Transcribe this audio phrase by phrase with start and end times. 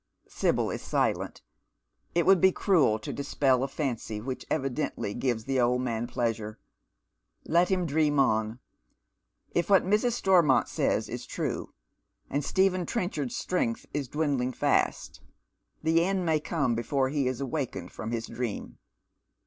[0.27, 1.43] Sibyl is silent.
[2.15, 6.57] It would be cruel to dispel a fancy which evidently gives the old man pleasure.
[7.45, 8.57] Let him dream on.
[9.51, 10.15] If what iL's.
[10.15, 11.67] Stormont says is tme—
[12.31, 15.21] and Stephen Trenchard's strength is dwindling fast,—
[15.83, 18.79] the end may come before he is awakened from his dream.